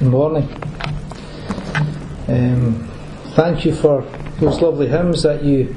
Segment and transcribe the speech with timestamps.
[0.00, 0.48] Good morning.
[2.26, 2.88] Um,
[3.34, 4.00] thank you for
[4.40, 5.76] those lovely hymns that you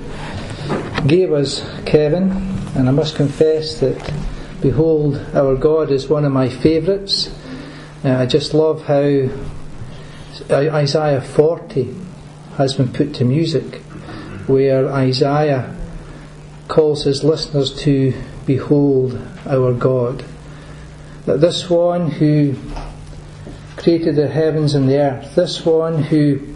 [1.05, 2.31] gave us, Kevin.
[2.77, 4.13] And I must confess that
[4.61, 7.37] Behold, Our God is one of my favourites.
[8.05, 9.27] Uh, I just love how
[10.49, 11.93] Isaiah 40
[12.55, 13.81] has been put to music,
[14.47, 15.75] where Isaiah
[16.69, 18.13] calls his listeners to
[18.45, 20.23] behold our God.
[21.25, 22.55] That this one who
[23.83, 26.53] created the heavens and the earth, this one who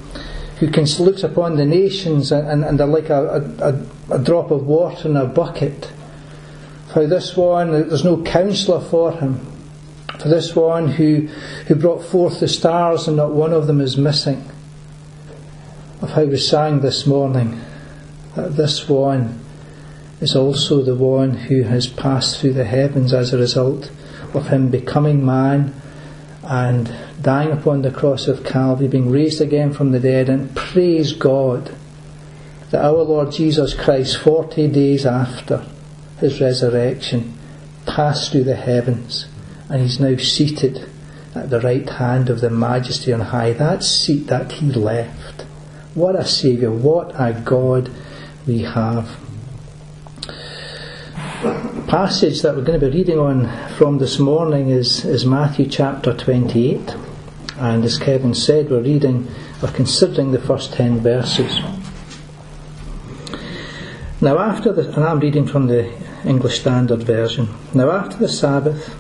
[0.60, 4.50] who can look upon the nations and, and, and are like a, a, a drop
[4.50, 5.92] of water in a bucket.
[6.92, 9.40] For this one, there's no counsellor for him.
[10.20, 11.28] For this one who,
[11.68, 14.50] who brought forth the stars and not one of them is missing.
[16.02, 17.62] Of how we sang this morning,
[18.36, 19.40] that this one
[20.22, 23.92] is also the one who has passed through the heavens as a result
[24.34, 25.80] of him becoming man
[26.44, 26.88] and
[27.22, 31.76] dying upon the cross of Calvary, being raised again from the dead, and praise God
[32.70, 35.66] that our Lord Jesus Christ, 40 days after
[36.20, 37.38] his resurrection,
[37.86, 39.28] passed through the heavens
[39.70, 40.90] and he's now seated
[41.36, 43.54] at the right hand of the Majesty on high.
[43.54, 45.42] That seat that he left.
[45.94, 47.92] What a Saviour, what a God
[48.46, 49.18] we have.
[51.88, 56.14] Passage that we're going to be reading on from this morning is, is Matthew chapter
[56.14, 56.96] 28.
[57.58, 59.28] And as Kevin said, we're reading
[59.62, 61.60] or considering the first 10 verses.
[64.22, 65.92] Now, after the, and I'm reading from the
[66.26, 67.50] English Standard Version.
[67.74, 68.96] Now, after the Sabbath,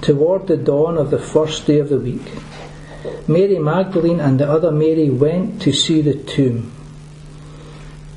[0.00, 2.32] toward the dawn of the first day of the week,
[3.26, 6.72] Mary Magdalene and the other Mary went to see the tomb.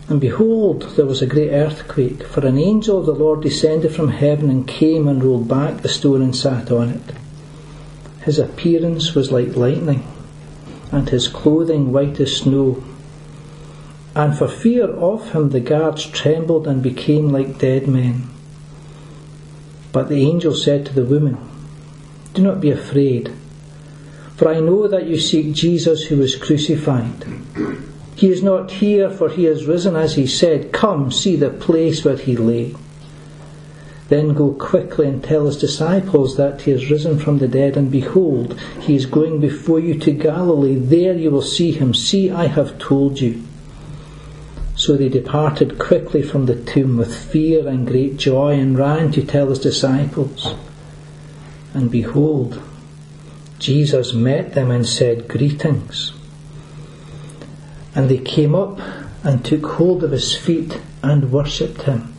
[0.08, 4.10] And behold, there was a great earthquake, for an angel of the Lord descended from
[4.10, 7.21] heaven and came and rolled back the stone and sat on it.
[8.24, 10.04] His appearance was like lightning,
[10.92, 12.84] and his clothing white as snow.
[14.16, 18.30] And for fear of him, the guards trembled and became like dead men.
[19.92, 21.38] But the angel said to the woman,
[22.34, 23.32] Do not be afraid,
[24.36, 27.26] for I know that you seek Jesus who was crucified.
[28.16, 30.72] He is not here, for he has risen as he said.
[30.72, 32.76] Come, see the place where he lay.
[34.12, 37.90] Then go quickly and tell his disciples that he has risen from the dead, and
[37.90, 40.76] behold, he is going before you to Galilee.
[40.76, 41.94] There you will see him.
[41.94, 43.42] See, I have told you.
[44.76, 49.24] So they departed quickly from the tomb with fear and great joy, and ran to
[49.24, 50.56] tell his disciples.
[51.74, 52.62] And behold,
[53.60, 56.12] Jesus met them and said, Greetings.
[57.96, 58.78] And they came up
[59.24, 62.11] and took hold of his feet and worshipped him.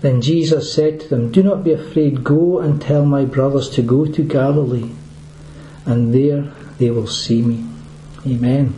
[0.00, 3.82] Then Jesus said to them, Do not be afraid, go and tell my brothers to
[3.82, 4.90] go to Galilee,
[5.84, 7.66] and there they will see me.
[8.26, 8.74] Amen.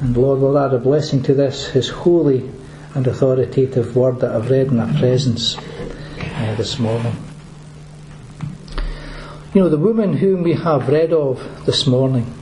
[0.00, 2.50] And Lord, will add a blessing to this, his holy
[2.94, 7.14] and authoritative word that I've read in our presence uh, this morning.
[9.54, 12.32] You know, the woman whom we have read of this morning,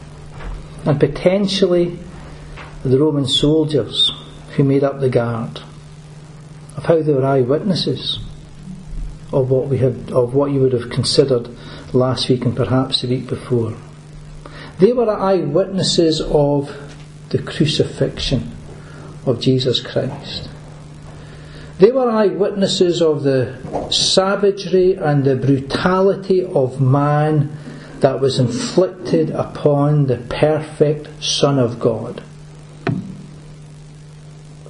[0.85, 1.99] and potentially
[2.85, 4.13] the Roman soldiers
[4.57, 5.61] who made up the guard,
[6.77, 8.19] of how they were eyewitnesses
[9.35, 11.49] of what we had, of what you would have considered
[11.93, 13.75] last week and perhaps the week before.
[14.79, 16.77] They were eyewitnesses of
[17.31, 18.53] the crucifixion
[19.27, 20.49] of Jesus Christ.
[21.79, 27.57] They were eyewitnesses of the savagery and the brutality of man
[28.01, 32.23] that was inflicted upon the perfect Son of God.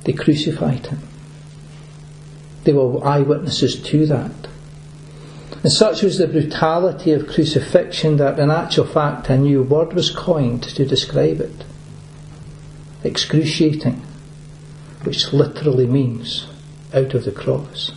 [0.05, 1.01] They crucified him.
[2.65, 4.49] They were eyewitnesses to that.
[5.63, 10.11] And such was the brutality of crucifixion that, in actual fact, a new word was
[10.11, 11.65] coined to describe it
[13.03, 14.03] excruciating,
[15.03, 16.47] which literally means
[16.95, 17.93] out of the cross.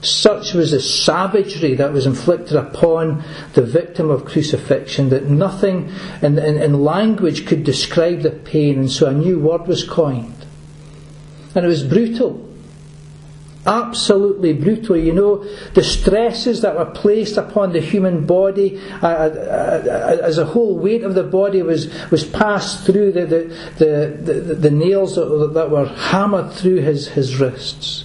[0.00, 6.38] Such was the savagery that was inflicted upon the victim of crucifixion that nothing in,
[6.38, 10.46] in, in language could describe the pain, and so a new word was coined.
[11.54, 12.47] And it was brutal
[13.68, 14.96] absolutely brutal.
[14.96, 15.44] You know,
[15.74, 20.78] the stresses that were placed upon the human body uh, uh, uh, as a whole
[20.78, 25.52] weight of the body was, was passed through the, the, the, the, the nails that,
[25.54, 28.04] that were hammered through his, his wrists.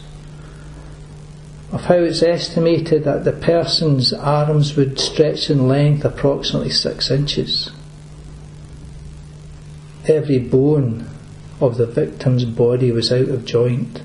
[1.71, 7.71] Of how it's estimated that the person's arms would stretch in length approximately six inches.
[10.05, 11.09] Every bone
[11.59, 14.01] of the victim's body was out of joint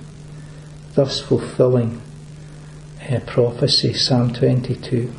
[0.98, 2.02] thus fulfilling
[3.08, 5.12] uh, prophecy, Psalm 22.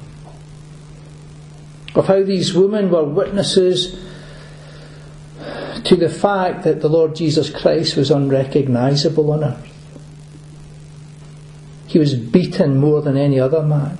[1.96, 3.98] of how these women were witnesses
[5.86, 9.74] to the fact that the Lord Jesus Christ was unrecognizable on earth.
[11.88, 13.98] He was beaten more than any other man.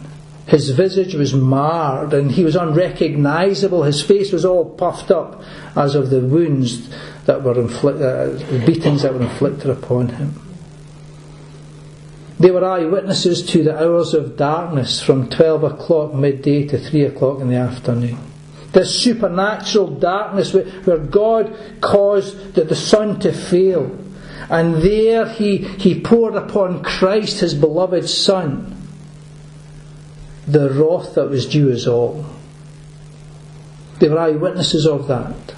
[0.48, 3.84] His visage was marred and he was unrecognizable.
[3.84, 5.42] His face was all puffed up
[5.78, 6.90] as of the wounds
[7.24, 10.49] that were inflicted, uh, beatings that were inflicted upon him.
[12.40, 17.42] They were eyewitnesses to the hours of darkness from 12 o'clock midday to 3 o'clock
[17.42, 18.18] in the afternoon.
[18.72, 23.98] This supernatural darkness where God caused the sun to fail.
[24.50, 28.76] And there he, he poured upon Christ, his beloved Son,
[30.48, 32.26] the wrath that was due us all.
[34.00, 35.56] They were eyewitnesses of that.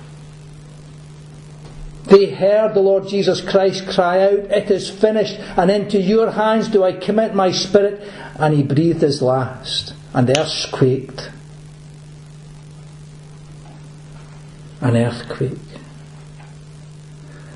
[2.11, 6.67] They heard the Lord Jesus Christ cry out, It is finished, and into your hands
[6.67, 8.01] do I commit my spirit.
[8.35, 11.31] And he breathed his last, and the earth quaked.
[14.81, 15.57] An earthquake.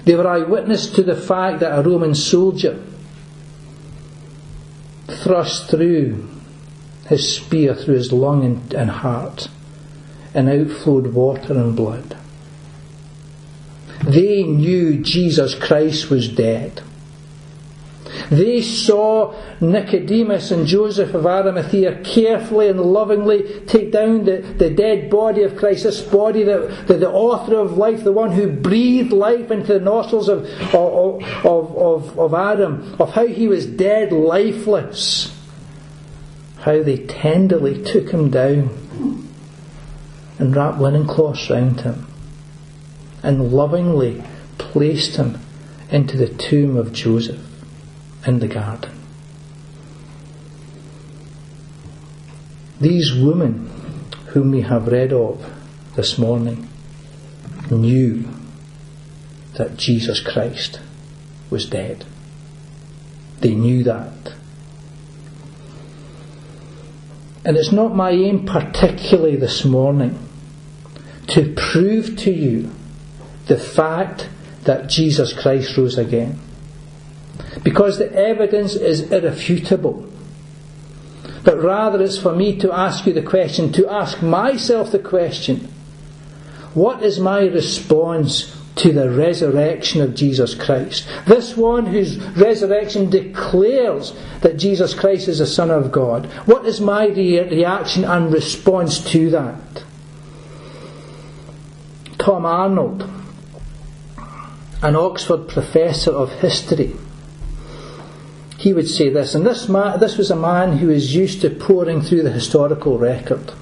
[0.05, 2.81] They were eyewitness to the fact that a Roman soldier
[5.07, 6.29] thrust through
[7.07, 9.49] his spear through his lung and heart,
[10.33, 12.15] and outflowed water and blood.
[14.03, 16.81] They knew Jesus Christ was dead.
[18.29, 25.09] They saw Nicodemus and Joseph of Arimathea carefully and lovingly take down the, the dead
[25.09, 29.11] body of Christ, this body that, that the author of life, the one who breathed
[29.11, 34.11] life into the nostrils of, of, of, of, of Adam, of how he was dead,
[34.11, 35.31] lifeless.
[36.59, 39.29] How they tenderly took him down
[40.39, 42.07] and wrapped linen cloths round him
[43.25, 44.23] and lovingly
[44.59, 45.39] placed him
[45.89, 47.41] into the tomb of Joseph
[48.27, 48.91] in the garden.
[52.79, 53.71] These women,
[54.27, 55.51] whom we have read of
[55.95, 56.69] this morning,
[57.71, 58.27] knew
[59.55, 60.79] that Jesus Christ
[61.49, 62.05] was dead.
[63.39, 64.33] They knew that.
[67.43, 70.19] And it's not my aim, particularly this morning,
[71.27, 72.74] to prove to you
[73.47, 74.29] the fact
[74.63, 76.39] that Jesus Christ rose again.
[77.63, 80.09] Because the evidence is irrefutable.
[81.43, 85.71] But rather it's for me to ask you the question, to ask myself the question,
[86.73, 91.07] what is my response to the resurrection of Jesus Christ?
[91.27, 96.25] This one whose resurrection declares that Jesus Christ is the Son of God.
[96.47, 99.83] What is my re- reaction and response to that?
[102.17, 103.09] Tom Arnold
[104.81, 106.95] an Oxford professor of history,
[108.57, 111.49] he would say this, and this, ma- this was a man who was used to
[111.49, 113.53] poring through the historical record.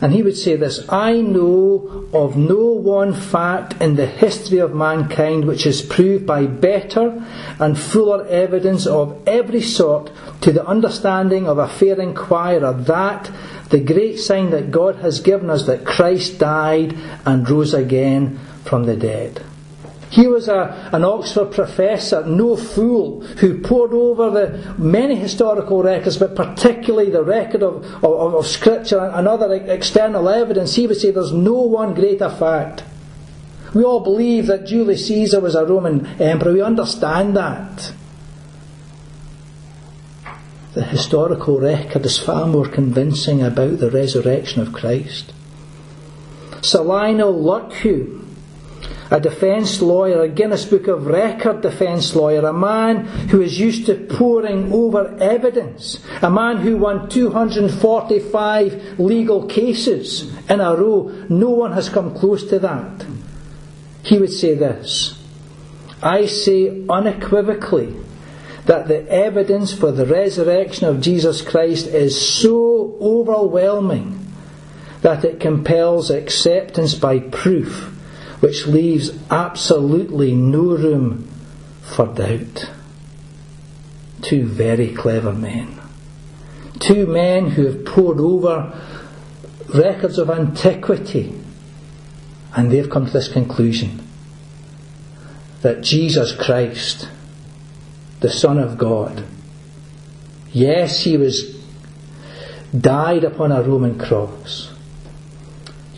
[0.00, 4.74] And he would say this I know of no one fact in the history of
[4.74, 7.22] mankind which is proved by better
[7.58, 10.10] and fuller evidence of every sort
[10.40, 13.30] to the understanding of a fair inquirer that
[13.68, 16.96] the great sign that God has given us that Christ died
[17.26, 19.44] and rose again from the dead.
[20.10, 26.18] He was a, an Oxford professor, no fool, who pored over the many historical records,
[26.18, 30.74] but particularly the record of, of, of Scripture and other external evidence.
[30.74, 32.82] He would say there's no one greater fact.
[33.72, 36.54] We all believe that Julius Caesar was a Roman emperor.
[36.54, 37.92] We understand that.
[40.74, 45.32] The historical record is far more convincing about the resurrection of Christ.
[46.62, 47.40] Sir Lionel
[49.10, 53.86] a defence lawyer, a Guinness Book of Record defence lawyer, a man who is used
[53.86, 61.08] to poring over evidence, a man who won 245 legal cases in a row.
[61.28, 63.04] No one has come close to that.
[64.04, 65.18] He would say this
[66.02, 67.96] I say unequivocally
[68.66, 74.18] that the evidence for the resurrection of Jesus Christ is so overwhelming
[75.02, 77.96] that it compels acceptance by proof
[78.40, 81.28] which leaves absolutely no room
[81.82, 82.70] for doubt.
[84.22, 85.78] Two very clever men.
[86.78, 88.78] Two men who have pored over
[89.74, 91.34] records of antiquity
[92.56, 94.06] and they've come to this conclusion
[95.62, 97.08] that Jesus Christ,
[98.20, 99.24] the Son of God,
[100.52, 101.60] yes, he was
[102.78, 104.72] died upon a Roman cross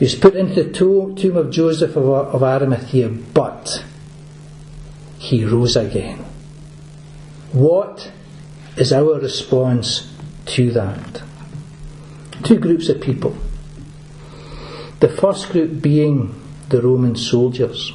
[0.02, 3.84] he was put into the tomb of Joseph of Arimathea, but
[5.16, 6.18] he rose again.
[7.52, 8.10] What
[8.76, 10.12] is our response
[10.46, 11.22] to that?
[12.42, 13.36] Two groups of people.
[14.98, 16.34] The first group being
[16.68, 17.92] the Roman soldiers.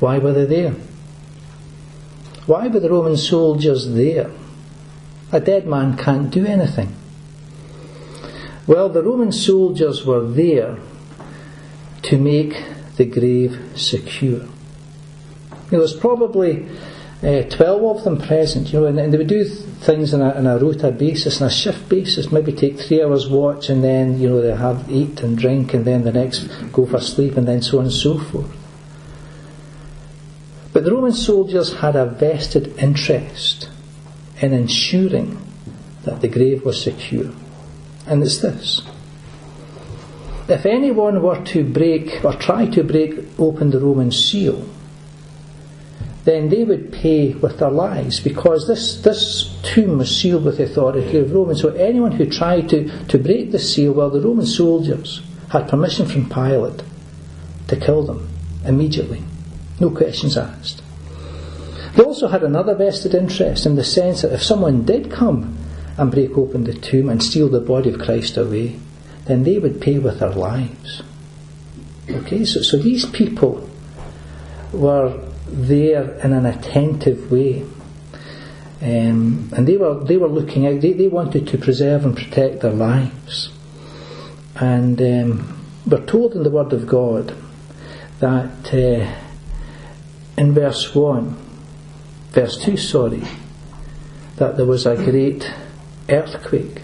[0.00, 0.74] Why were they there?
[2.46, 4.30] Why were the Roman soldiers there?
[5.30, 6.96] A dead man can't do anything.
[8.66, 10.78] Well, the Roman soldiers were there
[12.02, 12.62] to make
[12.96, 14.46] the grave secure.
[15.70, 16.68] There was probably
[17.22, 20.30] uh, 12 of them present, you know, and, and, they would do things on a,
[20.32, 24.20] on a rota basis, on a shift basis, maybe take three hours watch and then,
[24.20, 27.46] you know, they have eat and drink and then the next go for sleep and
[27.46, 28.50] then so on and so forth.
[30.72, 33.70] But the Roman soldiers had a vested interest
[34.40, 35.40] in ensuring
[36.04, 37.32] that the grave was secure.
[38.06, 38.82] And it's this.
[40.48, 44.68] If anyone were to break or try to break open the Roman seal,
[46.24, 50.64] then they would pay with their lives because this, this tomb was sealed with the
[50.64, 51.54] authority of Rome.
[51.54, 56.06] so anyone who tried to, to break the seal, well, the Roman soldiers had permission
[56.06, 56.82] from Pilate
[57.68, 58.28] to kill them
[58.64, 59.22] immediately.
[59.80, 60.82] No questions asked.
[61.96, 65.58] They also had another vested interest in the sense that if someone did come
[65.96, 68.78] and break open the tomb and steal the body of Christ away,
[69.26, 71.02] then they would pay with their lives.
[72.08, 73.68] Okay, so, so these people
[74.72, 77.64] were there in an attentive way.
[78.80, 80.80] Um, and they were they were looking out.
[80.80, 83.50] They, they wanted to preserve and protect their lives.
[84.56, 87.32] And um, we're told in the Word of God
[88.18, 89.14] that uh,
[90.36, 91.36] in verse one,
[92.30, 93.22] verse two, sorry,
[94.36, 95.52] that there was a great
[96.12, 96.82] earthquake.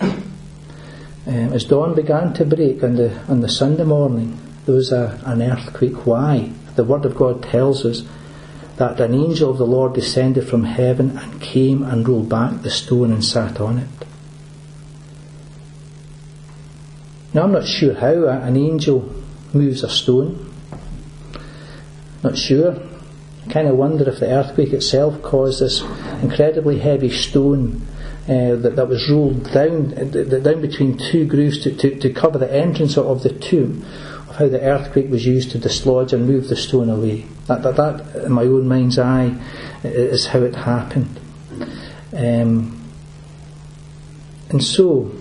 [0.00, 5.20] Um, as dawn began to break on the on the Sunday morning, there was a,
[5.26, 6.06] an earthquake.
[6.06, 6.52] Why?
[6.80, 8.02] the Word of God tells us
[8.76, 12.70] that an angel of the Lord descended from heaven and came and rolled back the
[12.70, 13.88] stone and sat on it.
[17.34, 19.14] Now, I'm not sure how an angel
[19.52, 20.52] moves a stone.
[22.22, 22.76] Not sure.
[23.46, 25.82] I kind of wonder if the earthquake itself caused this
[26.22, 27.86] incredibly heavy stone
[28.24, 32.38] uh, that, that was rolled down, uh, down between two grooves to, to, to cover
[32.38, 33.84] the entrance of the tomb
[34.28, 37.26] of how the earthquake was used to dislodge and move the stone away.
[37.46, 39.36] That, that, that in my own mind's eye,
[39.82, 41.18] is how it happened.
[42.12, 42.80] Um,
[44.50, 45.12] and so,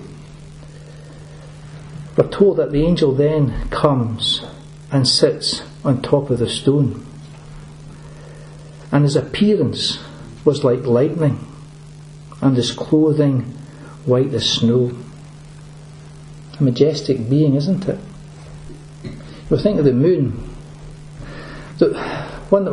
[2.17, 4.43] we're told that the angel then comes
[4.91, 7.05] and sits on top of the stone.
[8.91, 9.99] And his appearance
[10.43, 11.45] was like lightning,
[12.41, 13.41] and his clothing
[14.05, 14.91] white as snow.
[16.59, 17.99] A majestic being, isn't it?
[19.49, 20.47] we think of the moon.
[21.79, 21.97] The,
[22.49, 22.65] one,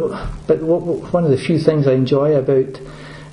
[0.46, 2.80] but one of the few things I enjoy about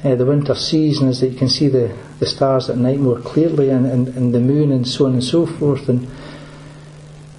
[0.03, 3.19] uh, the winter season is that you can see the, the stars at night more
[3.19, 5.87] clearly and, and, and the moon and so on and so forth.
[5.87, 6.09] And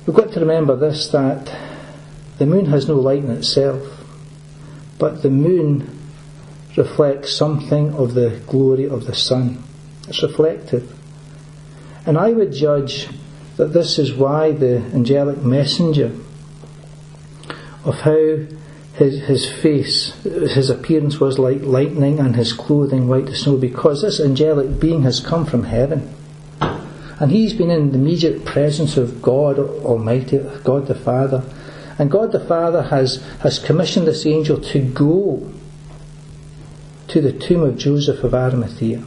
[0.07, 1.55] we've got to remember this that
[2.39, 3.83] the moon has no light in itself,
[4.99, 6.04] but the moon
[6.77, 9.63] reflects something of the glory of the sun.
[10.09, 10.93] It's reflective.
[12.07, 13.09] And I would judge
[13.57, 16.13] that this is why the angelic messenger,
[17.85, 18.39] of how
[18.95, 24.03] his, his face, his appearance was like lightning and his clothing white as snow, because
[24.03, 26.15] this angelic being has come from heaven.
[26.61, 31.45] And he's been in the immediate presence of God Almighty, God the Father.
[31.99, 35.53] And God the Father has, has commissioned this angel to go
[37.09, 39.03] to the tomb of Joseph of Arimathea.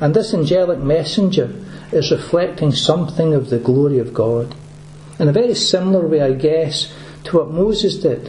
[0.00, 1.54] And this angelic messenger
[1.92, 4.54] is reflecting something of the glory of God.
[5.18, 6.92] In a very similar way, I guess,
[7.24, 8.28] to what Moses did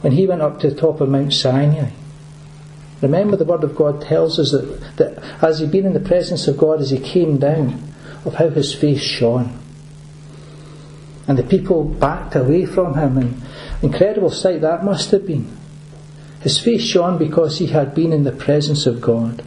[0.00, 1.90] when he went up to the top of Mount Sinai.
[3.00, 6.48] Remember, the Word of God tells us that, that as he'd been in the presence
[6.48, 7.92] of God, as he came down,
[8.24, 9.58] of how his face shone.
[11.26, 13.42] And the people backed away from him, and
[13.82, 15.54] incredible sight that must have been.
[16.44, 19.42] His face shone because he had been in the presence of God.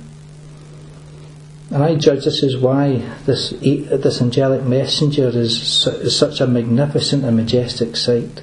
[1.70, 7.24] And I judge this is why this, this angelic messenger is, is such a magnificent
[7.24, 8.42] and majestic sight.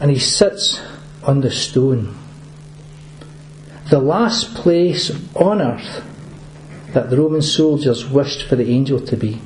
[0.00, 0.80] And he sits
[1.24, 2.16] on the stone.
[3.90, 6.04] The last place on earth
[6.92, 9.40] that the Roman soldiers wished for the angel to be.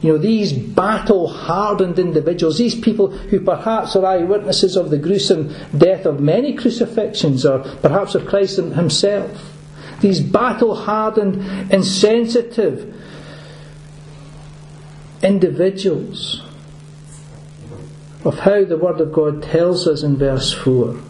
[0.00, 5.54] You know, these battle hardened individuals, these people who perhaps are eyewitnesses of the gruesome
[5.76, 9.54] death of many crucifixions, or perhaps of Christ himself
[10.00, 12.94] these battle hardened, insensitive
[15.22, 16.42] individuals
[18.24, 21.00] of how the Word of God tells us in verse 4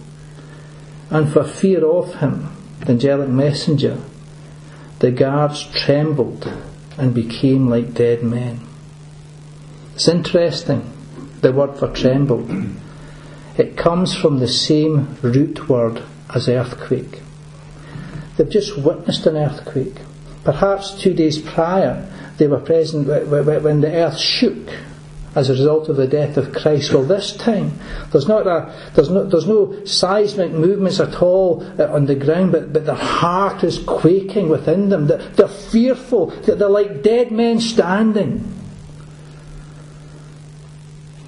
[1.10, 3.98] and for fear of him, the angelic messenger,
[5.00, 6.50] the guards trembled
[6.96, 8.67] and became like dead men.
[9.98, 10.88] It's interesting,
[11.40, 12.48] the word for trembled.
[13.56, 17.20] It comes from the same root word as earthquake.
[18.36, 19.96] They've just witnessed an earthquake.
[20.44, 24.70] Perhaps two days prior, they were present when the earth shook
[25.34, 26.92] as a result of the death of Christ.
[26.92, 27.72] Well, this time
[28.12, 32.52] there's not a, there's no there's no seismic movements at all uh, on the ground,
[32.52, 35.08] but but their heart is quaking within them.
[35.08, 36.26] They're, they're fearful.
[36.26, 38.57] They're like dead men standing.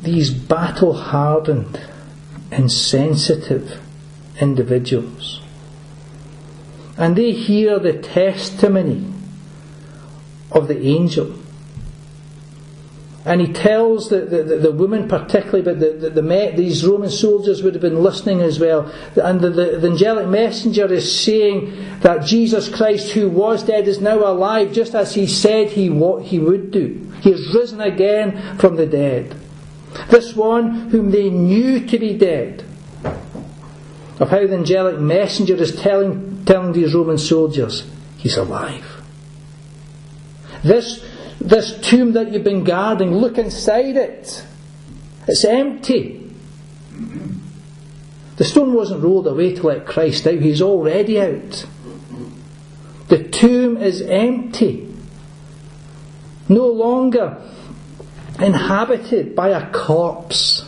[0.02, 1.80] These battle hardened,
[2.50, 3.80] insensitive
[4.40, 5.40] individuals
[7.00, 9.10] and they hear the testimony
[10.52, 11.34] of the angel.
[13.24, 17.62] And he tells the, the, the woman particularly, but the, the, the, these Roman soldiers
[17.62, 18.92] would have been listening as well.
[19.16, 24.00] And the, the, the angelic messenger is saying that Jesus Christ, who was dead, is
[24.00, 27.10] now alive, just as he said he, what he would do.
[27.22, 29.34] He has risen again from the dead.
[30.08, 32.64] This one whom they knew to be dead
[34.20, 37.84] of how the angelic messenger is telling, telling these Roman soldiers,
[38.18, 38.86] he's alive.
[40.62, 41.04] This,
[41.40, 44.44] this tomb that you've been guarding, look inside it.
[45.26, 46.30] It's empty.
[48.36, 51.66] The stone wasn't rolled away to let Christ out, he's already out.
[53.08, 54.86] The tomb is empty.
[56.48, 57.42] No longer
[58.42, 60.64] inhabited by a corpse.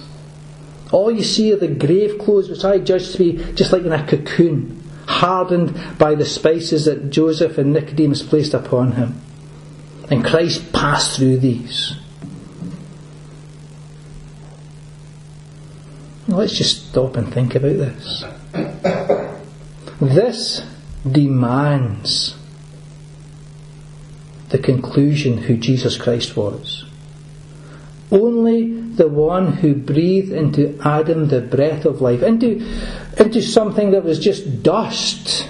[0.90, 3.92] All you see are the grave clothes, which I judge to be just like in
[3.92, 9.20] a cocoon, hardened by the spices that Joseph and Nicodemus placed upon him.
[10.10, 11.96] And Christ passed through these.
[16.36, 18.24] let's just stop and think about this.
[20.00, 20.62] This
[21.10, 22.36] demands
[24.48, 26.81] the conclusion who Jesus Christ was.
[28.12, 32.60] Only the one who breathed into Adam the breath of life, into,
[33.18, 35.48] into something that was just dust,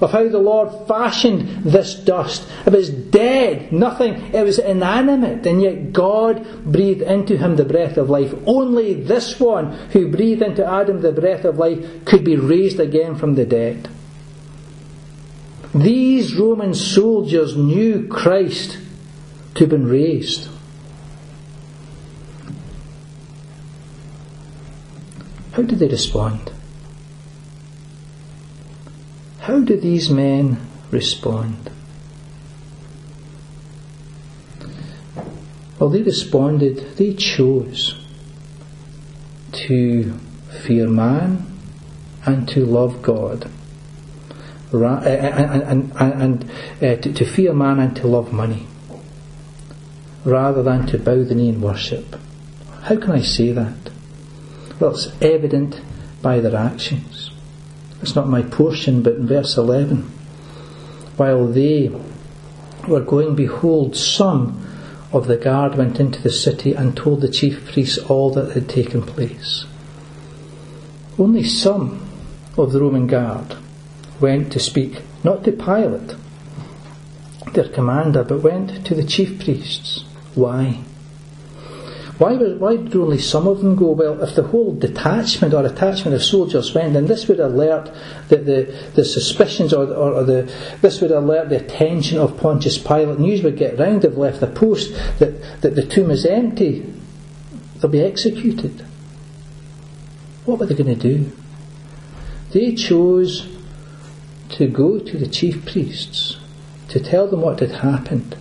[0.00, 2.48] of how the Lord fashioned this dust.
[2.66, 7.96] It was dead, nothing, it was inanimate, and yet God breathed into him the breath
[7.96, 8.32] of life.
[8.46, 13.16] Only this one who breathed into Adam the breath of life could be raised again
[13.16, 13.88] from the dead.
[15.74, 18.78] These Roman soldiers knew Christ
[19.54, 20.48] to have been raised.
[25.52, 26.50] How did they respond?
[29.40, 30.58] How do these men
[30.90, 31.70] respond?
[35.78, 37.98] Well, they responded, they chose
[39.52, 40.12] to
[40.64, 41.44] fear man
[42.24, 43.50] and to love God.
[44.72, 48.66] Eh, eh, eh, and, and, and, uh, to, to fear man and to love money
[50.24, 52.16] rather than to bow the knee and worship.
[52.82, 53.90] How can I say that?
[54.80, 55.80] Well, it's evident
[56.22, 57.30] by their actions.
[58.00, 60.02] It's not my portion, but in verse 11.
[61.16, 61.90] While they
[62.88, 64.66] were going, behold, some
[65.12, 68.68] of the guard went into the city and told the chief priests all that had
[68.68, 69.66] taken place.
[71.18, 72.08] Only some
[72.56, 73.56] of the Roman guard
[74.20, 76.16] went to speak, not to Pilate,
[77.52, 80.04] their commander, but went to the chief priests.
[80.34, 80.82] Why?
[82.22, 83.90] Why, why did only some of them go?
[83.90, 87.90] Well, if the whole detachment or attachment of soldiers went, then this would alert
[88.28, 90.42] the, the, the suspicions or, or, or, the,
[90.80, 93.18] this would alert the attention of Pontius Pilate.
[93.18, 96.94] News would get round, they've left the post, that, that the tomb is empty.
[97.80, 98.86] They'll be executed.
[100.44, 101.32] What were they going to do?
[102.52, 103.48] They chose
[104.50, 106.38] to go to the chief priests
[106.86, 108.36] to tell them what had happened.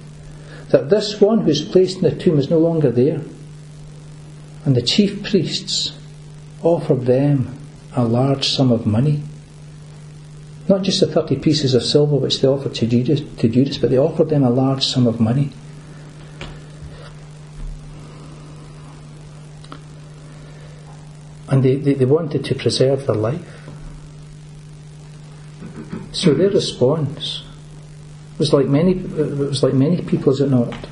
[0.69, 3.23] That this one who's placed in the tomb is no longer there.
[4.65, 5.97] And the chief priests
[6.61, 7.57] offered them
[7.95, 9.23] a large sum of money.
[10.67, 13.89] Not just the 30 pieces of silver which they offered to Judas, to Judas, but
[13.89, 15.51] they offered them a large sum of money.
[21.49, 23.61] And they, they, they wanted to preserve their life.
[26.13, 27.43] So their response
[28.37, 30.87] was like many, it was like many people, is it not?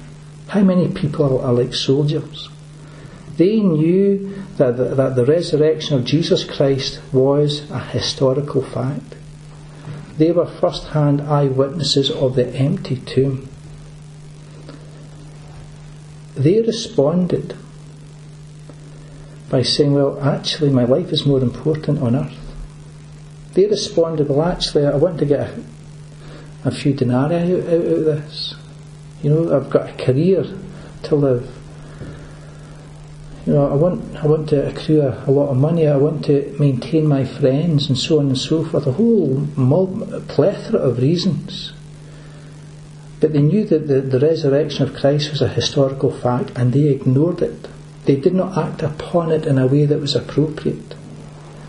[0.48, 2.50] How many people are, are like soldiers?
[3.40, 9.16] They knew that the, that the resurrection of Jesus Christ was a historical fact.
[10.18, 13.48] They were first hand eyewitnesses of the empty tomb.
[16.36, 17.56] They responded
[19.50, 22.54] by saying, Well, actually, my life is more important on earth.
[23.54, 25.64] They responded, Well, actually, I want to get a,
[26.66, 28.56] a few denarii out, out, of this.
[29.24, 30.44] You know, I've got a career
[31.04, 31.59] to live.
[33.50, 35.88] You know, I want I want to accrue a, a lot of money.
[35.88, 38.86] I want to maintain my friends and so on and so forth.
[38.86, 39.48] A whole
[40.28, 41.74] plethora of reasons.
[43.20, 46.90] But they knew that the, the resurrection of Christ was a historical fact and they
[46.90, 47.68] ignored it.
[48.06, 50.94] They did not act upon it in a way that was appropriate.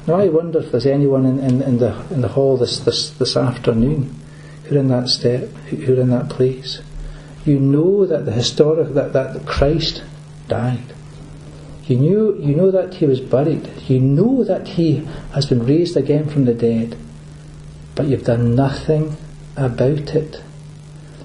[0.06, 3.08] Now I wonder if there's anyone in, in, in the in the hall this, this,
[3.08, 4.20] this afternoon
[4.64, 6.82] who are in that step, who are in that place.
[7.46, 10.02] You know that the historic that, that Christ
[10.46, 10.92] died.
[11.90, 13.68] You knew you know that he was buried.
[13.88, 14.98] You know that he
[15.34, 16.96] has been raised again from the dead.
[17.96, 19.16] But you've done nothing
[19.56, 20.40] about it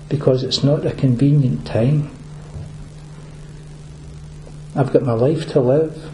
[0.10, 2.10] because it's not a convenient time.
[4.76, 6.12] I've got my life to live.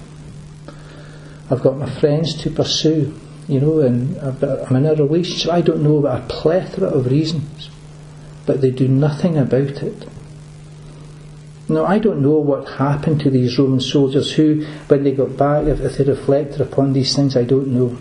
[1.50, 5.50] I've got my friends to pursue, you know, and got, I'm in a relationship.
[5.50, 7.70] I don't know about a plethora of reasons,
[8.46, 10.10] but they do nothing about it.
[11.72, 15.68] Now, I don't know what happened to these Roman soldiers who, when they got back,
[15.68, 17.98] if, if they reflected upon these things, I don't know.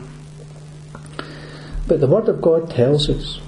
[1.87, 3.41] But the Word of God tells us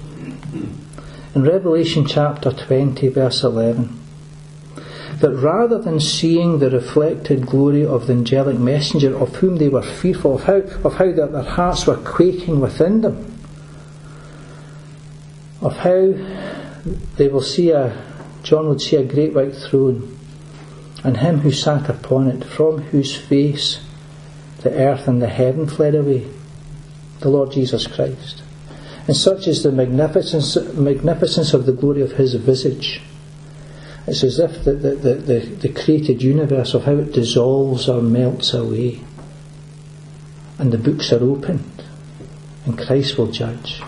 [1.35, 3.99] in Revelation chapter 20, verse 11,
[5.19, 9.81] that rather than seeing the reflected glory of the angelic messenger of whom they were
[9.83, 13.37] fearful, of how, of how their, their hearts were quaking within them,
[15.61, 16.13] of how
[17.17, 18.12] they will see a,
[18.43, 20.19] John would see a great white throne,
[21.03, 23.79] and him who sat upon it, from whose face
[24.61, 26.27] the earth and the heaven fled away,
[27.19, 28.43] the Lord Jesus Christ.
[29.07, 33.01] And such is the magnificence, magnificence of the glory of his visage.
[34.07, 38.53] It's as if the, the, the, the, created universe of how it dissolves or melts
[38.53, 39.01] away.
[40.57, 41.83] And the books are opened,
[42.65, 43.81] and Christ will judge.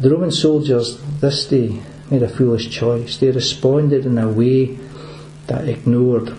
[0.00, 3.16] The Roman soldiers this day made a foolish choice.
[3.18, 4.78] They responded in a way
[5.46, 6.34] that ignored,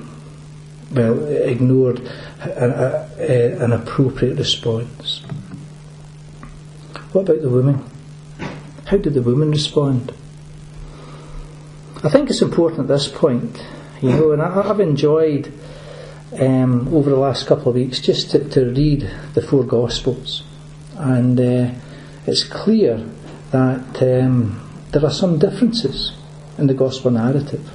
[0.92, 2.00] well, ignored
[2.42, 5.22] an, a, an appropriate response.
[7.14, 7.84] What about the women?
[8.86, 10.14] How did the women respond?
[12.04, 13.64] I think it's important at this point,
[14.02, 15.54] you know, and I, have enjoyed
[16.40, 20.44] um, over the last couple of weeks just to, to read the four Gospels,
[20.96, 21.72] and uh,
[22.26, 23.06] it's clear
[23.52, 26.12] that um, there are some differences
[26.58, 27.69] in the Gospel narrative.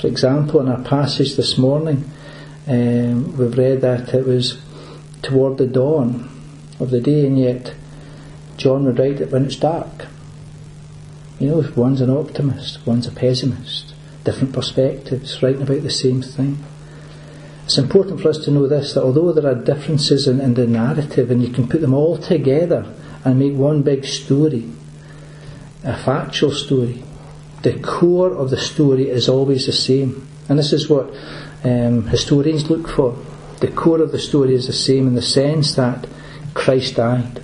[0.00, 2.10] For example, in our passage this morning,
[2.66, 4.60] um, we've read that it was
[5.22, 6.28] toward the dawn
[6.78, 7.74] of the day, and yet
[8.56, 10.06] John would write it when it's dark.
[11.38, 13.94] You know, one's an optimist, one's a pessimist,
[14.24, 16.64] different perspectives, writing about the same thing.
[17.64, 20.66] It's important for us to know this that although there are differences in, in the
[20.66, 22.92] narrative and you can put them all together
[23.24, 24.70] and make one big story,
[25.84, 27.02] a factual story,
[27.62, 30.26] the core of the story is always the same.
[30.48, 31.12] And this is what
[31.64, 33.16] um, historians look for.
[33.60, 36.06] The core of the story is the same in the sense that
[36.54, 37.42] Christ died.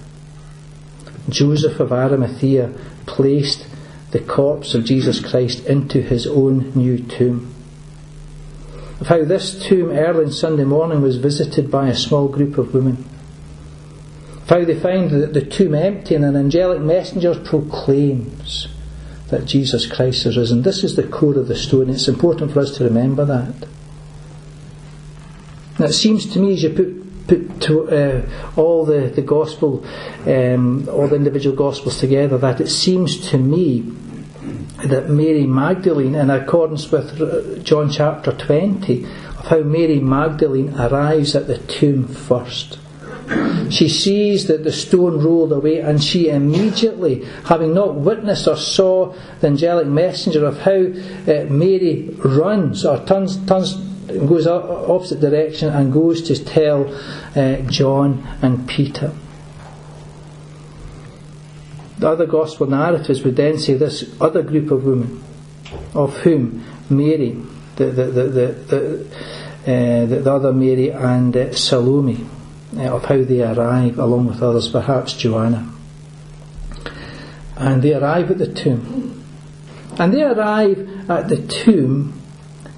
[1.29, 2.73] Joseph of Arimathea
[3.05, 3.67] placed
[4.13, 7.53] the corpse of Jesus Christ into his own new tomb.
[9.01, 12.73] Of how this tomb early on Sunday morning was visited by a small group of
[12.73, 13.05] women.
[14.49, 18.69] How they find that the tomb empty and an angelic messenger proclaims
[19.29, 20.63] that Jesus Christ has risen.
[20.63, 23.69] This is the core of the story, and it's important for us to remember that.
[25.79, 28.23] Now, it seems to me as you put put to, uh,
[28.57, 29.85] all the, the gospel,
[30.27, 33.81] um, all the individual gospels together, that it seems to me
[34.85, 41.49] that Mary Magdalene, in accordance with John chapter 20, of how Mary Magdalene arrives at
[41.49, 42.79] the tomb first.
[43.71, 49.15] She sees that the stone rolled away, and she immediately, having not witnessed or saw
[49.41, 53.75] the angelic messenger, of how uh, Mary runs or turns, turns
[54.07, 56.87] goes opposite direction and goes to tell
[57.35, 59.13] uh, John and Peter.
[61.99, 65.23] The other gospel narratives would then say this other group of women,
[65.95, 67.37] of whom Mary,
[67.77, 69.07] the, the, the, the,
[69.63, 72.27] uh, the, the other Mary, and uh, Salome,
[72.77, 75.73] Uh, of how they arrive, along with others, perhaps Joanna.
[77.57, 79.25] And they arrive at the tomb.
[79.99, 82.21] And they arrive at the tomb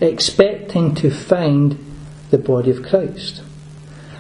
[0.01, 1.85] expecting to find
[2.31, 3.43] the body of Christ.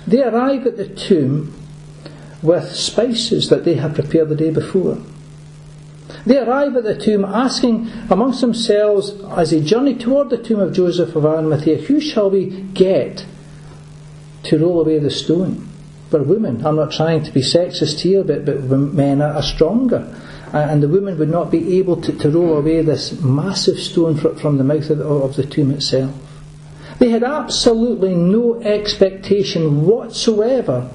[0.05, 1.55] They arrive at the tomb
[2.43, 4.99] with spices that they had prepared the day before.
[6.27, 10.73] They arrive at the tomb asking amongst themselves as they journey toward the tomb of
[10.73, 13.27] Joseph of Arimathea, who shall we get
[14.45, 15.68] to roll away the stone?
[16.11, 16.65] We're women.
[16.65, 20.15] I'm not trying to be sexist here, but, but men are stronger
[20.53, 24.59] and the woman would not be able to, to roll away this massive stone from
[24.59, 26.15] the mouth of the, of the tomb itself.
[26.99, 30.91] They had absolutely no expectation whatsoever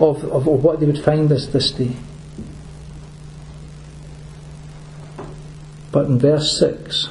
[0.00, 1.96] of, of, of what they would find this, this day.
[5.92, 7.06] But in verse 6,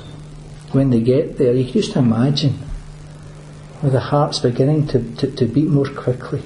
[0.71, 2.59] when they get there, you can just imagine
[3.85, 6.41] with the hearts beginning to, to, to beat more quickly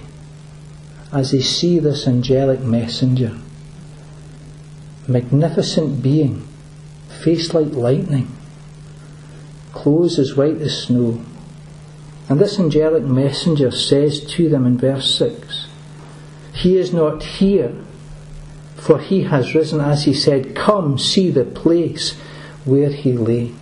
[1.13, 3.34] as they see this angelic messenger,
[5.08, 6.45] magnificent being,
[7.08, 8.30] face like lightning,
[9.71, 11.23] clothes as white as snow.
[12.28, 15.69] And this angelic messenger says to them in verse 6
[16.54, 17.73] He is not here,
[18.75, 22.19] for he has risen as he said, Come see the place
[22.65, 23.54] where he lay.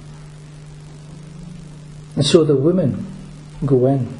[2.15, 3.06] And so the women
[3.65, 4.17] go in.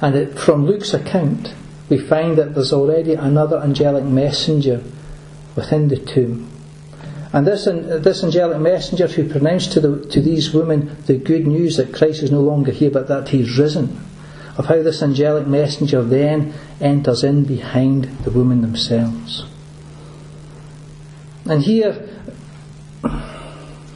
[0.00, 1.54] And it, from Luke's account,
[1.88, 4.82] we find that there's already another angelic messenger
[5.56, 6.50] within the tomb.
[7.32, 11.76] And this, this angelic messenger who pronounced to, the, to these women the good news
[11.76, 14.00] that Christ is no longer here but that he's risen,
[14.56, 19.46] of how this angelic messenger then enters in behind the women themselves.
[21.44, 22.08] And here,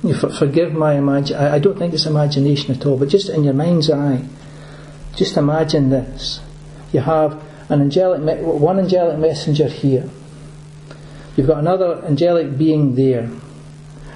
[0.09, 3.55] you forgive my imagination, I don't think it's imagination at all, but just in your
[3.55, 4.25] mind's eye,
[5.14, 6.40] just imagine this.
[6.92, 10.09] You have an angelic, one angelic messenger here.
[11.37, 13.31] You've got another angelic being there.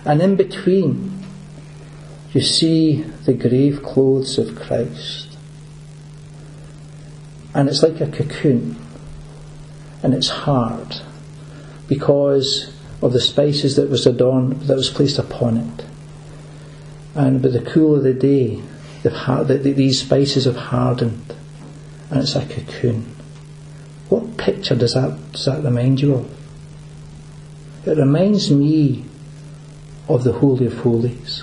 [0.05, 1.23] And in between,
[2.33, 5.37] you see the grave clothes of Christ.
[7.55, 8.77] And it's like a cocoon.
[10.03, 10.97] And it's hard
[11.87, 12.72] because
[13.03, 15.85] of the spices that was adorned, that was placed upon it.
[17.15, 18.63] And by the cool of the day,
[19.03, 21.35] these spices have hardened.
[22.11, 23.15] And it's a cocoon.
[24.09, 26.39] What picture does that, does that remind you of?
[27.85, 29.05] It reminds me
[30.09, 31.41] of the Holy of Holies,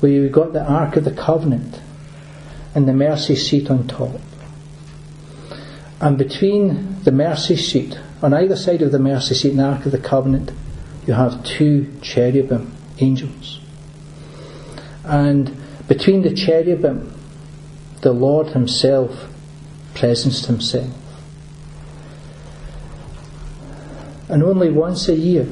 [0.00, 1.80] where you've got the Ark of the Covenant
[2.74, 4.18] and the mercy seat on top.
[6.00, 9.92] And between the mercy seat, on either side of the mercy seat the Ark of
[9.92, 10.52] the Covenant,
[11.06, 13.60] you have two cherubim, angels.
[15.04, 15.56] And
[15.88, 17.12] between the cherubim,
[18.02, 19.28] the Lord Himself
[19.94, 20.94] presenced Himself.
[24.28, 25.48] And only once a year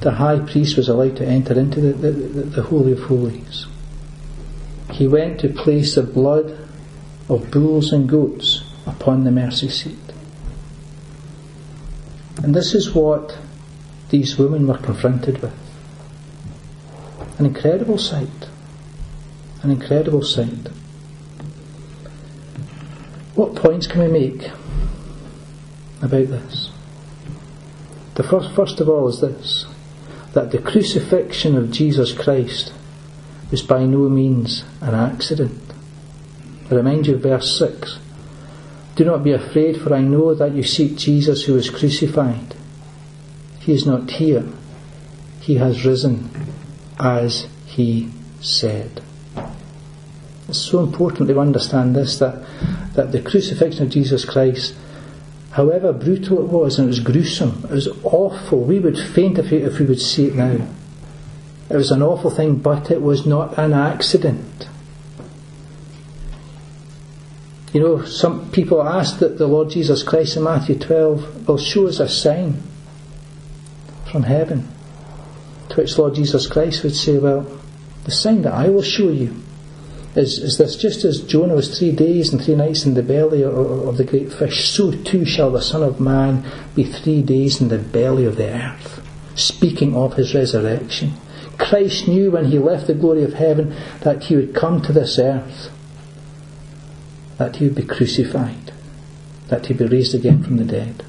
[0.00, 2.10] the high priest was allowed to enter into the, the,
[2.42, 3.66] the Holy of Holies.
[4.92, 6.68] He went to place the blood
[7.28, 10.07] of bulls and goats upon the mercy seat.
[12.42, 13.38] And this is what
[14.10, 15.54] these women were confronted with.
[17.38, 18.48] An incredible sight.
[19.62, 20.68] An incredible sight.
[23.34, 24.50] What points can we make
[26.02, 26.70] about this?
[28.14, 29.66] The first, first of all is this
[30.34, 32.72] that the crucifixion of Jesus Christ
[33.50, 35.72] was by no means an accident.
[36.70, 37.98] I remind you of verse 6.
[38.98, 42.56] Do not be afraid, for I know that you seek Jesus who was crucified.
[43.60, 44.44] He is not here.
[45.40, 46.28] He has risen
[46.98, 49.00] as he said.
[50.48, 52.44] It's so important to understand this that,
[52.94, 54.74] that the crucifixion of Jesus Christ
[55.52, 58.64] however brutal it was, and it was gruesome, it was awful.
[58.64, 60.66] We would faint if we, if we would see it now.
[61.70, 64.68] It was an awful thing, but it was not an accident.
[67.72, 71.86] You know, some people ask that the Lord Jesus Christ in Matthew 12 will show
[71.86, 72.62] us a sign
[74.10, 74.68] from heaven.
[75.70, 77.60] To which Lord Jesus Christ would say, Well,
[78.04, 79.36] the sign that I will show you
[80.16, 83.42] is, is this just as Jonah was three days and three nights in the belly
[83.42, 87.60] of, of the great fish, so too shall the Son of Man be three days
[87.60, 89.02] in the belly of the earth.
[89.34, 91.12] Speaking of his resurrection.
[91.58, 95.18] Christ knew when he left the glory of heaven that he would come to this
[95.18, 95.70] earth,
[97.38, 98.72] that he would be crucified,
[99.48, 101.04] that he would be raised again from the dead.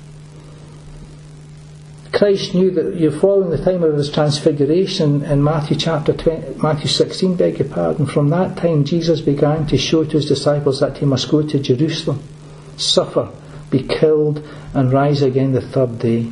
[2.12, 6.88] Christ knew that you're following the time of his transfiguration in Matthew chapter 20, Matthew
[6.88, 8.08] 16, beg your pardon.
[8.08, 11.60] From that time, Jesus began to show to his disciples that he must go to
[11.60, 12.22] Jerusalem,
[12.78, 13.30] suffer,
[13.70, 16.32] be killed, and rise again the third day.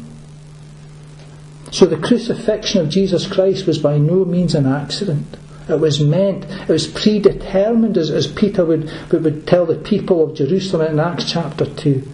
[1.72, 5.38] So the crucifixion of Jesus Christ was by no means an accident.
[5.70, 10.36] It was meant, it was predetermined, as, as Peter would, would tell the people of
[10.36, 12.10] Jerusalem in Acts chapter 2.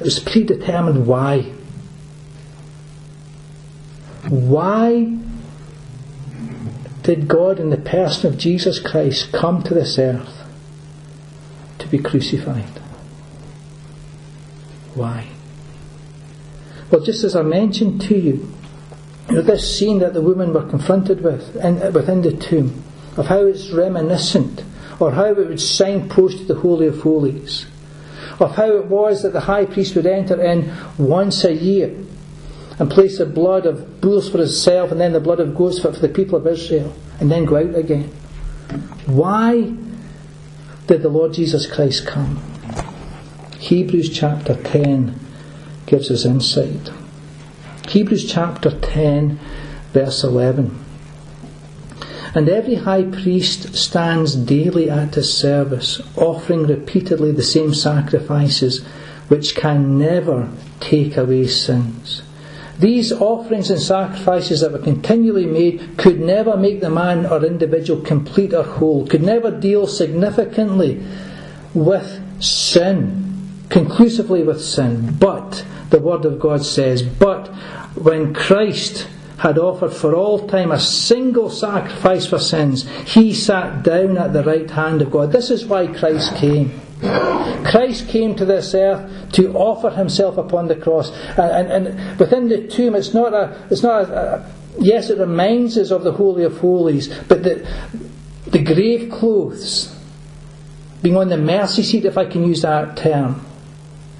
[0.00, 1.52] It was predetermined why.
[4.28, 5.16] Why
[7.04, 10.42] did God, in the person of Jesus Christ, come to this earth
[11.78, 12.80] to be crucified?
[14.94, 15.28] Why?
[16.90, 18.52] Well, just as I mentioned to you,
[19.28, 22.82] this scene that the women were confronted with in, within the tomb,
[23.16, 24.64] of how it's reminiscent,
[25.00, 27.66] or how it would signpost the Holy of Holies,
[28.38, 31.94] of how it was that the high priest would enter in once a year
[32.78, 35.90] and place the blood of bulls for himself and then the blood of goats for,
[35.90, 38.08] the people of Israel and then go out again.
[39.06, 39.72] Why
[40.86, 42.42] did the Lord Jesus Christ come?
[43.58, 45.18] Hebrews chapter 10
[45.86, 46.90] gives us insight.
[47.94, 49.38] Hebrews chapter 10,
[49.92, 50.76] verse 11.
[52.34, 58.84] And every high priest stands daily at his service, offering repeatedly the same sacrifices,
[59.28, 62.22] which can never take away sins.
[62.80, 68.00] These offerings and sacrifices that were continually made could never make the man or individual
[68.00, 71.00] complete or whole, could never deal significantly
[71.72, 75.14] with sin, conclusively with sin.
[75.14, 77.48] But, the Word of God says, but
[77.94, 79.06] when Christ
[79.38, 84.42] had offered for all time a single sacrifice for sins, he sat down at the
[84.42, 85.32] right hand of God.
[85.32, 86.80] This is why Christ came.
[87.64, 91.10] Christ came to this earth to offer himself upon the cross.
[91.36, 95.18] And, and, and within the tomb, it's not a, it's not a, a, yes, it
[95.18, 97.68] reminds us of the Holy of Holies, but the,
[98.46, 99.98] the grave clothes,
[101.02, 103.44] being on the mercy seat, if I can use that term,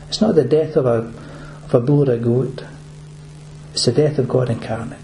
[0.09, 1.13] it's not the death of a,
[1.65, 2.65] of a bull or a goat,
[3.75, 5.01] it's the death of God incarnate.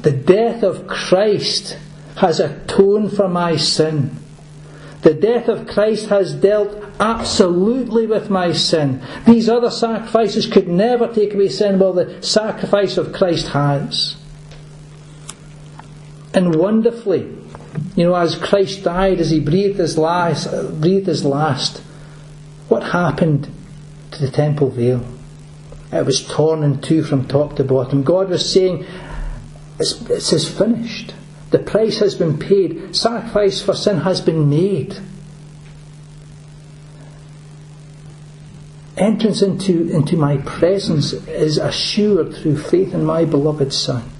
[0.00, 1.78] The death of Christ
[2.16, 4.16] has atoned for my sin.
[5.02, 9.02] The death of Christ has dealt absolutely with my sin.
[9.26, 14.16] These other sacrifices could never take away sin, while the sacrifice of Christ has.
[16.32, 17.30] And wonderfully,
[17.94, 21.82] you know, as Christ died, as he breathed his last, breathed his last,
[22.68, 23.50] what happened
[24.12, 25.13] to the temple veil?
[25.94, 28.02] It was torn in two from top to bottom.
[28.02, 28.84] God was saying,
[29.78, 31.14] it's, it's finished.
[31.52, 32.96] The price has been paid.
[32.96, 34.98] Sacrifice for sin has been made.
[38.96, 44.10] Entrance into, into my presence is assured through faith in my beloved Son.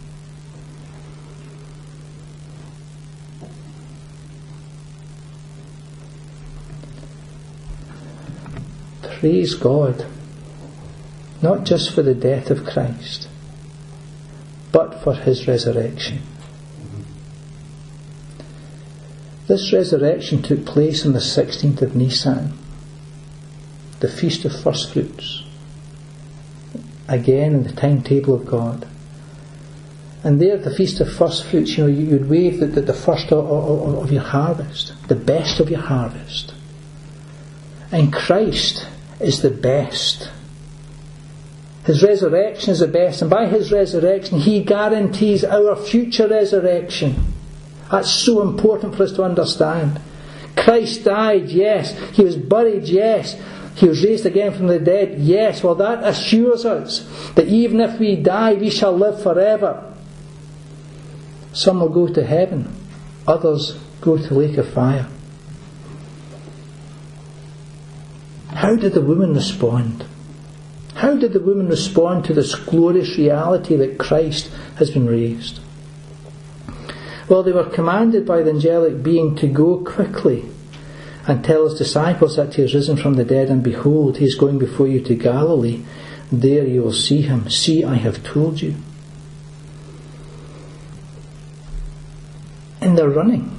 [9.03, 10.07] Praise God,
[11.45, 13.29] not just for the death of Christ,
[14.73, 16.23] but for his resurrection.
[19.47, 22.59] This resurrection took place on the 16th of Nisan,
[24.01, 25.45] the Feast of First Fruits,
[27.09, 28.89] again in the timetable of God.
[30.23, 33.31] And there, the Feast of First Fruits, you know, you'd wave the, the, the first
[33.31, 36.55] of, of, of your harvest, the best of your harvest.
[37.93, 38.89] And Christ
[39.21, 40.31] is the best.
[41.85, 47.33] His resurrection is the best, and by His resurrection, He guarantees our future resurrection.
[47.91, 50.01] That's so important for us to understand.
[50.57, 51.99] Christ died, yes.
[52.13, 53.41] He was buried, yes.
[53.77, 55.63] He was raised again from the dead, yes.
[55.63, 59.93] Well, that assures us that even if we die, we shall live forever.
[61.53, 62.75] Some will go to heaven,
[63.27, 65.09] others go to lake of fire.
[68.49, 70.07] How did the woman respond?
[70.95, 75.61] How did the woman respond to this glorious reality that Christ has been raised?
[77.29, 80.45] Well, they were commanded by the angelic being to go quickly
[81.27, 84.35] and tell his disciples that he has risen from the dead, and behold, he is
[84.35, 85.83] going before you to Galilee.
[86.31, 87.49] There you will see him.
[87.49, 88.77] See, I have told you.
[92.81, 93.51] And they're running.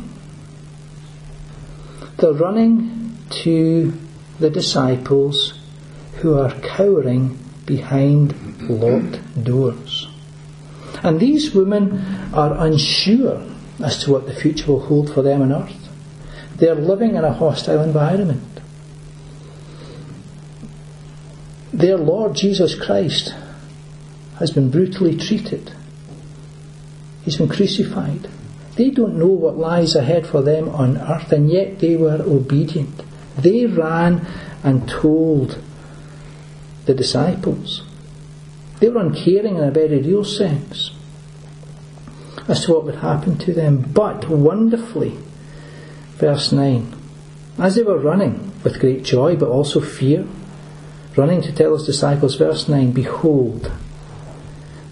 [2.17, 3.93] They're running to
[4.39, 5.60] the disciples
[6.26, 8.34] who are cowering behind
[8.68, 10.08] locked doors.
[11.04, 13.46] And these women are unsure
[13.84, 15.88] as to what the future will hold for them on earth.
[16.56, 18.42] They're living in a hostile environment.
[21.71, 23.36] Their Lord Jesus Christ
[24.40, 25.73] has been brutally treated.
[27.21, 28.28] He's been crucified.
[28.78, 33.04] They don't know what lies ahead for them on earth, and yet they were obedient.
[33.38, 34.26] They ran
[34.63, 35.62] and told
[36.86, 37.83] the disciples.
[38.79, 40.92] They were uncaring in a very real sense
[42.48, 43.81] as to what would happen to them.
[43.94, 45.17] But wonderfully,
[46.17, 46.94] verse 9,
[47.58, 50.27] as they were running with great joy but also fear,
[51.15, 53.71] running to tell his disciples, verse 9, Behold,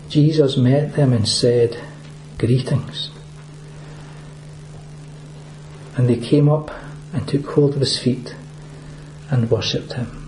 [0.10, 1.82] Jesus met them and said,
[2.38, 3.10] Greetings.
[5.96, 6.72] And they came up
[7.14, 8.36] and took hold of his feet
[9.30, 10.23] and worshipped him.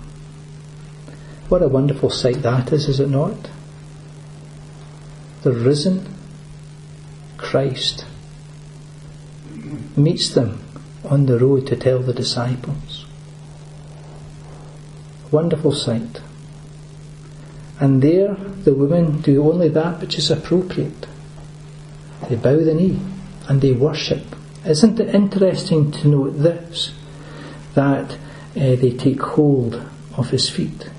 [1.47, 3.49] What a wonderful sight that is, is it not?
[5.43, 6.07] The risen
[7.37, 8.05] Christ
[9.95, 10.63] meets them
[11.03, 13.05] on the road to tell the disciples.
[15.29, 16.21] Wonderful sight.
[17.79, 21.05] And there the women do only that which is appropriate.
[22.27, 22.99] They bow the knee
[23.47, 24.23] and they worship.
[24.65, 26.91] Isn't it interesting to note this?
[27.75, 28.17] That uh,
[28.55, 29.85] they take hold
[30.17, 30.89] of his feet.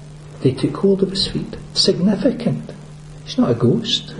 [0.46, 1.56] They took hold of his feet.
[1.74, 2.70] Significant.
[3.24, 4.14] He's not a ghost.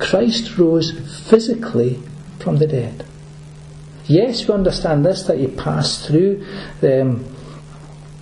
[0.00, 0.90] Christ rose
[1.30, 2.02] physically
[2.40, 3.06] from the dead.
[4.06, 6.44] Yes, we understand this that he passed through
[6.80, 7.36] the, um,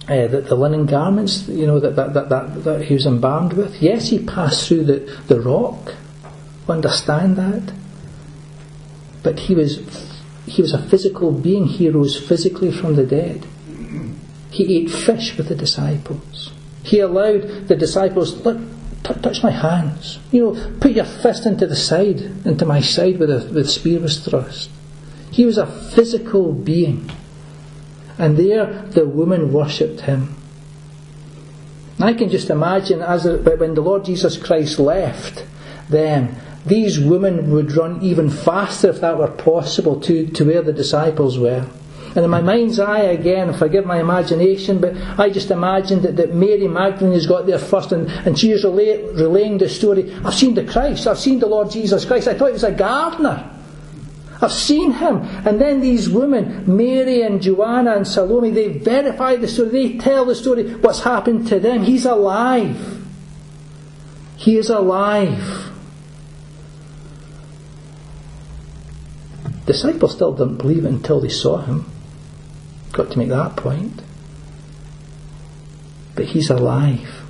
[0.06, 3.80] uh, the, the, linen garments, you know, that, that, that, that, he was embalmed with.
[3.80, 5.94] Yes, he passed through the, the rock.
[6.68, 7.72] We understand that.
[9.22, 9.78] But he was,
[10.44, 11.64] he was a physical being.
[11.64, 13.46] He rose physically from the dead.
[14.54, 16.52] He ate fish with the disciples.
[16.84, 18.58] He allowed the disciples, look,
[19.02, 20.20] t- touch my hands.
[20.30, 23.68] You know, put your fist into the side, into my side where the, where the
[23.68, 24.70] spear was thrust.
[25.32, 27.10] He was a physical being.
[28.16, 30.36] And there the woman worshipped him.
[31.98, 35.44] I can just imagine as a, when the Lord Jesus Christ left
[35.88, 40.72] them, these women would run even faster if that were possible to, to where the
[40.72, 41.66] disciples were.
[42.14, 46.32] And in my mind's eye, again, forgive my imagination, but I just imagined that, that
[46.32, 50.14] Mary Magdalene has got there first and, and she is relay, relaying the story.
[50.24, 52.28] I've seen the Christ, I've seen the Lord Jesus Christ.
[52.28, 53.50] I thought he was a gardener.
[54.40, 55.22] I've seen him.
[55.46, 59.70] And then these women, Mary and Joanna and Salome, they verify the story.
[59.70, 61.82] They tell the story, what's happened to them.
[61.82, 63.02] He's alive.
[64.36, 65.72] He is alive.
[69.66, 71.90] Disciples still didn't believe it until they saw him.
[72.94, 74.02] Got to make that point.
[76.14, 77.22] But he's alive.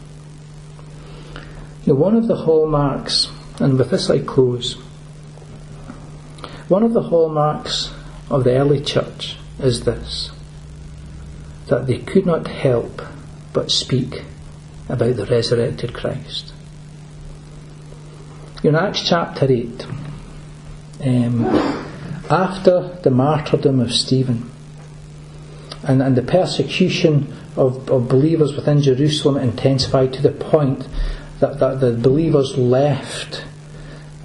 [1.84, 4.74] You know, one of the hallmarks, and with this I close,
[6.68, 7.92] one of the hallmarks
[8.30, 10.30] of the early church is this
[11.66, 13.00] that they could not help
[13.54, 14.22] but speak
[14.86, 16.52] about the resurrected Christ.
[18.62, 19.86] In Acts chapter 8,
[21.06, 21.46] um,
[22.28, 24.50] after the martyrdom of Stephen,
[25.86, 30.88] and, and the persecution of, of believers within Jerusalem intensified to the point
[31.40, 33.44] that, that the believers left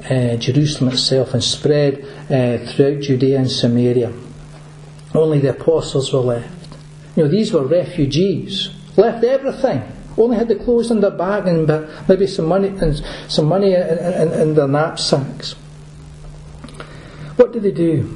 [0.10, 4.14] uh, Jerusalem itself and spread uh, throughout Judea and Samaria.
[5.14, 6.78] Only the apostles were left.
[7.16, 9.82] You know, these were refugees, left everything.
[10.18, 11.68] Only had the clothes on their back and
[12.08, 15.54] maybe some money and some money in, in, in their knapsacks.
[17.36, 18.16] What did they do?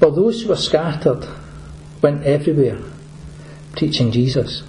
[0.00, 1.26] Well, those who were scattered
[2.04, 2.78] went everywhere
[3.76, 4.62] teaching Jesus.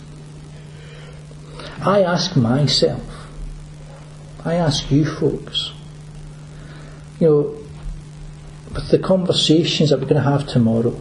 [1.86, 3.04] I ask myself,
[4.46, 5.74] I ask you folks,
[7.20, 7.58] you know,
[8.74, 10.96] with the conversations that we're going to have tomorrow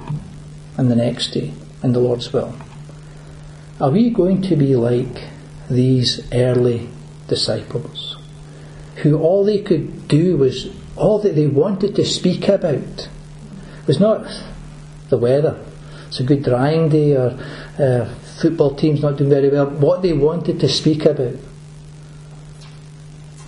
[0.76, 1.54] and the next day
[1.84, 2.56] in the Lord's will,
[3.80, 5.28] are we going to be like
[5.70, 6.88] these early
[7.28, 8.16] disciples
[8.96, 13.08] who all they could do was, all that they wanted to speak about
[13.86, 14.26] was not
[15.10, 15.63] the weather,
[16.14, 17.36] it's a good drying day or
[17.76, 18.04] uh,
[18.40, 19.66] football team's not doing very well.
[19.66, 21.34] What they wanted to speak about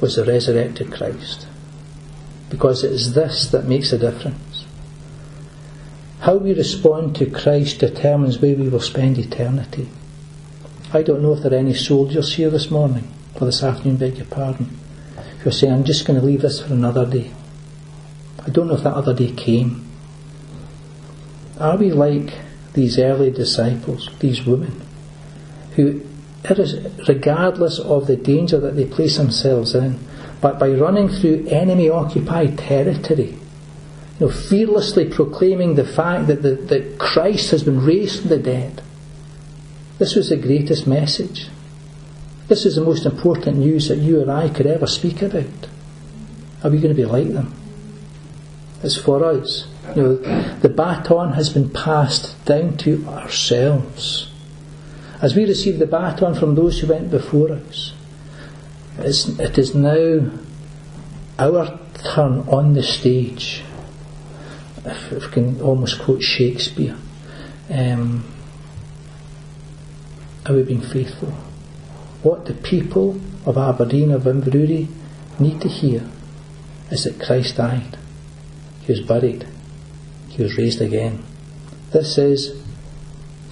[0.00, 1.46] was the resurrected Christ.
[2.50, 4.66] Because it is this that makes a difference.
[6.22, 9.88] How we respond to Christ determines where we will spend eternity.
[10.92, 14.16] I don't know if there are any soldiers here this morning, or this afternoon, beg
[14.16, 14.76] your pardon,
[15.38, 17.30] who are saying, I'm just going to leave this for another day.
[18.44, 19.84] I don't know if that other day came.
[21.60, 22.32] Are we like
[22.76, 24.80] these early disciples, these women,
[25.74, 26.02] who,
[27.08, 29.98] regardless of the danger that they place themselves in,
[30.40, 33.30] but by running through enemy occupied territory,
[34.18, 38.38] you know, fearlessly proclaiming the fact that, the, that Christ has been raised from the
[38.38, 38.82] dead.
[39.98, 41.48] This was the greatest message.
[42.48, 45.66] This is the most important news that you or I could ever speak about.
[46.62, 47.54] Are we going to be like them?
[48.82, 49.66] It's for us.
[49.95, 54.30] The baton has been passed down to ourselves.
[55.22, 57.95] As we receive the baton from those who went before us,
[58.99, 60.30] it is now
[61.39, 61.78] our
[62.14, 63.62] turn on the stage.
[64.84, 66.97] If, if we can almost quote Shakespeare,
[67.70, 68.24] um,
[70.47, 71.30] are we being faithful?
[72.22, 74.89] What the people of Aberdeen of Inverurie
[75.39, 76.09] need to hear
[76.91, 77.99] is that Christ died.
[78.82, 79.47] He was buried
[80.37, 81.24] he was raised again.
[81.93, 82.62] This is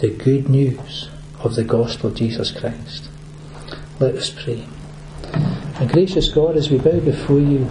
[0.00, 1.08] the good news
[1.40, 3.08] of the gospel of Jesus Christ.
[3.98, 4.66] Let us pray.
[5.80, 7.70] And gracious God, as we bow before you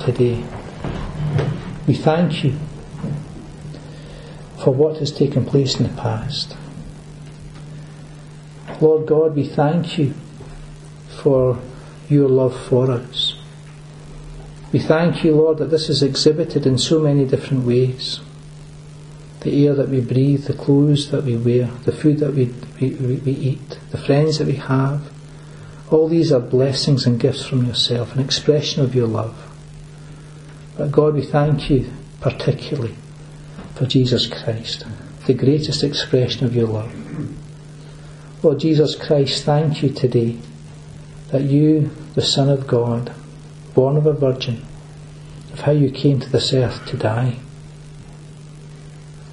[0.00, 0.44] today,
[1.86, 2.58] we thank you
[4.62, 6.56] for what has taken place in the past.
[8.80, 10.14] Lord God, we thank you
[11.22, 11.60] for
[12.08, 13.36] your love for us.
[14.72, 18.20] We thank you, Lord, that this is exhibited in so many different ways.
[19.40, 22.90] The air that we breathe, the clothes that we wear, the food that we, we,
[22.94, 25.10] we eat, the friends that we have.
[25.90, 29.48] All these are blessings and gifts from yourself, an expression of your love.
[30.76, 32.94] But God, we thank you particularly
[33.74, 34.84] for Jesus Christ,
[35.26, 36.92] the greatest expression of your love.
[38.42, 40.38] Lord Jesus Christ, thank you today
[41.30, 43.12] that you, the Son of God,
[43.74, 44.64] born of a virgin,
[45.52, 47.38] of how you came to this earth to die.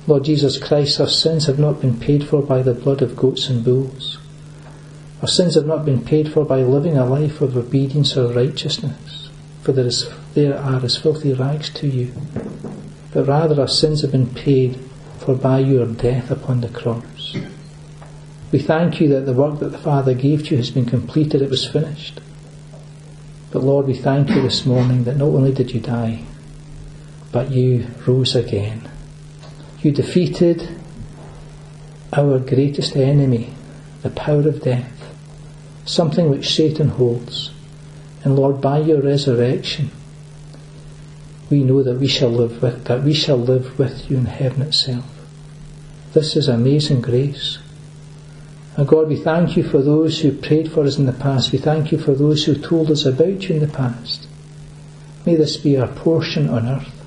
[0.07, 3.49] Lord Jesus Christ, our sins have not been paid for by the blood of goats
[3.49, 4.19] and bulls.
[5.21, 9.31] Our sins have not been paid for by living a life of obedience or righteousness,
[9.63, 12.13] for there, is, there are as filthy rags to you.
[13.13, 14.79] But rather our sins have been paid
[15.19, 17.35] for by your death upon the cross.
[18.51, 21.41] We thank you that the work that the Father gave to you has been completed,
[21.41, 22.21] it was finished.
[23.49, 26.25] But Lord, we thank you this morning that not only did you die,
[27.31, 28.91] but you rose again.
[29.85, 30.67] You defeated
[32.11, 33.53] our greatest enemy,
[34.01, 35.15] the power of death,
[35.85, 37.51] something which Satan holds.
[38.23, 39.91] And Lord, by your resurrection,
[41.51, 44.63] we know that we shall live with that we shall live with you in heaven
[44.63, 45.05] itself.
[46.13, 47.59] This is amazing grace.
[48.77, 51.51] And God, we thank you for those who prayed for us in the past.
[51.51, 54.27] We thank you for those who told us about you in the past.
[55.27, 57.05] May this be our portion on earth.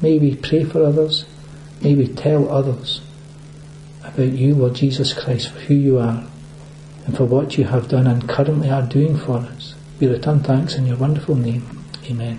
[0.00, 1.26] May we pray for others.
[1.82, 3.00] May we tell others
[4.04, 6.24] about you, Lord Jesus Christ, for who you are
[7.06, 9.74] and for what you have done and currently are doing for us.
[9.98, 11.84] We return thanks in your wonderful name.
[12.08, 12.38] Amen.